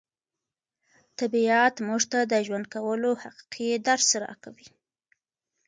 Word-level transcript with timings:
طبیعت 1.19 1.75
موږ 1.87 2.01
ته 2.11 2.19
د 2.31 2.33
ژوند 2.45 2.65
کولو 2.73 3.09
حقیقي 3.23 3.69
درس 3.87 4.07
راکوي. 4.23 4.69